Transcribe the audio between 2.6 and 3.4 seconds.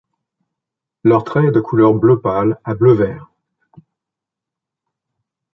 à bleu-vert.